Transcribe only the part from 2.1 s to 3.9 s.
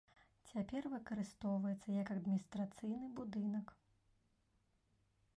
адміністрацыйны будынак.